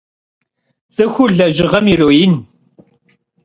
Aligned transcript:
Цӏыхур 0.93 1.29
лэжьыгъэм 1.37 1.85
ироин. 1.93 2.33